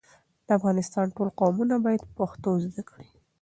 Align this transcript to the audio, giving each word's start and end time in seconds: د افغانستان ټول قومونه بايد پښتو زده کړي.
د 0.45 0.49
افغانستان 0.57 1.05
ټول 1.15 1.27
قومونه 1.39 1.75
بايد 1.85 2.01
پښتو 2.17 2.49
زده 2.65 2.81
کړي. 2.89 3.07